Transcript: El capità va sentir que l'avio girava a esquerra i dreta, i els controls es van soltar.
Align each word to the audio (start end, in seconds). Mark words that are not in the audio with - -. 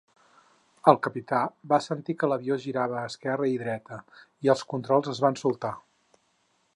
El 0.91 0.95
capità 1.07 1.41
va 1.73 1.79
sentir 1.87 2.15
que 2.23 2.29
l'avio 2.31 2.57
girava 2.65 2.97
a 3.01 3.05
esquerra 3.11 3.49
i 3.57 3.61
dreta, 3.65 4.01
i 4.47 4.53
els 4.55 4.67
controls 4.75 5.13
es 5.15 5.25
van 5.27 5.41
soltar. 5.45 5.75